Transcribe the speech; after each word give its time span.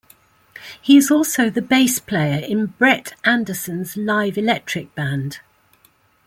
He 0.81 0.97
is 0.97 1.11
also 1.11 1.51
the 1.51 1.61
bass 1.61 1.99
player 1.99 2.43
in 2.43 2.65
Brett 2.65 3.13
Anderson's 3.23 3.95
live 3.95 4.35
electric 4.35 4.95
band. 4.95 5.41